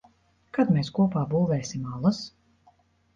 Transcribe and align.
Kad 0.57 0.69
mēs 0.77 0.87
kopā 0.99 1.25
būvēsim 1.33 1.83
alas? 1.99 2.23